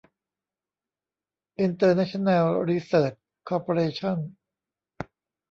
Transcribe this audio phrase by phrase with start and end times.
[1.59, 3.11] อินเตอร์เนชั่นแนล รีเสริช
[3.47, 4.17] คอร์ปอเรชั่น